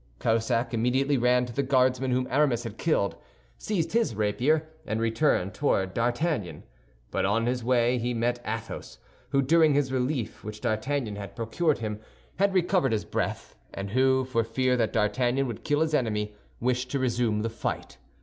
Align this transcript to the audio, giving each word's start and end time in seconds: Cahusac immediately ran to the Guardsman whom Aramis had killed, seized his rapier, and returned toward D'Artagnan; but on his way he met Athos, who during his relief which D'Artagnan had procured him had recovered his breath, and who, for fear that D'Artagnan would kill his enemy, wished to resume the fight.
Cahusac 0.17 0.73
immediately 0.73 1.15
ran 1.15 1.45
to 1.45 1.53
the 1.53 1.61
Guardsman 1.61 2.09
whom 2.09 2.25
Aramis 2.31 2.63
had 2.63 2.79
killed, 2.79 3.15
seized 3.59 3.93
his 3.93 4.15
rapier, 4.15 4.67
and 4.87 4.99
returned 4.99 5.53
toward 5.53 5.93
D'Artagnan; 5.93 6.63
but 7.11 7.23
on 7.23 7.45
his 7.45 7.63
way 7.63 7.99
he 7.99 8.11
met 8.15 8.41
Athos, 8.43 8.97
who 9.29 9.43
during 9.43 9.75
his 9.75 9.91
relief 9.93 10.43
which 10.43 10.59
D'Artagnan 10.61 11.17
had 11.17 11.35
procured 11.35 11.77
him 11.77 11.99
had 12.37 12.51
recovered 12.55 12.93
his 12.93 13.05
breath, 13.05 13.55
and 13.75 13.91
who, 13.91 14.25
for 14.25 14.43
fear 14.43 14.75
that 14.75 14.91
D'Artagnan 14.93 15.45
would 15.45 15.63
kill 15.63 15.81
his 15.81 15.93
enemy, 15.93 16.33
wished 16.59 16.89
to 16.89 16.97
resume 16.97 17.43
the 17.43 17.49
fight. 17.51 17.99